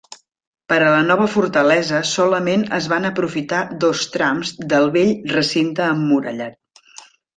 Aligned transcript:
Per 0.71 0.77
a 0.83 0.93
la 0.93 1.01
nova 1.09 1.25
fortalesa 1.33 1.99
solament 2.11 2.65
es 2.79 2.87
van 2.93 3.05
aprofitar 3.11 3.59
dos 3.85 4.01
trams 4.17 4.55
del 4.73 4.93
vell 4.97 5.13
recinte 5.37 5.87
emmurallat. 5.91 6.87